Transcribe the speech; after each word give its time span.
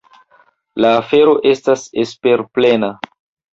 La 0.85 0.93
afero 1.01 1.35
estas 1.51 1.85
esperplena. 2.07 2.93